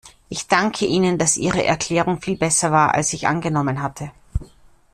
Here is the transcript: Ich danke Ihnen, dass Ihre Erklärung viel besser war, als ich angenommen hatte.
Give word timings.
Ich 0.29 0.47
danke 0.47 0.85
Ihnen, 0.87 1.19
dass 1.19 1.37
Ihre 1.37 1.63
Erklärung 1.63 2.21
viel 2.21 2.35
besser 2.35 2.71
war, 2.71 2.95
als 2.95 3.13
ich 3.13 3.27
angenommen 3.27 3.83
hatte. 3.83 4.09